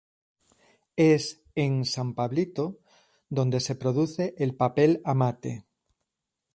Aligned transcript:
Es, 0.97 1.43
en 1.53 1.85
San 1.85 2.15
Pablito, 2.15 2.79
donde 3.29 3.59
se 3.59 3.75
produce 3.75 4.33
el 4.39 4.55
papel 4.55 4.99
amate. 5.05 5.63